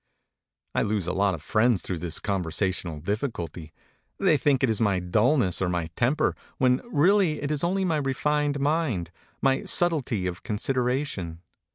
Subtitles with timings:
[0.73, 3.71] I lose a lot of friends through this conversational difficulty.
[4.17, 7.97] They think it is my dulness or my temper, when really it is only my
[7.97, 9.11] refined mind,
[9.43, 11.43] my subtlety of consideration.